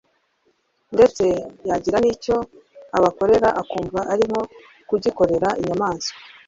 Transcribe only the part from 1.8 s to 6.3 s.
n’icyo abakorera akumva ari nko kugikorera inyamaswa